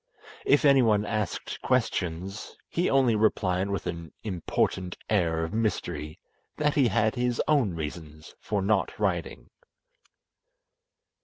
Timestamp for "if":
0.47-0.65